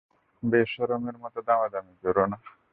বেশরম 0.43 1.03
এর 1.09 1.15
মত 1.21 1.35
দামাদামি 1.47 1.93
কইরো 2.01 2.23
না? 2.31 2.37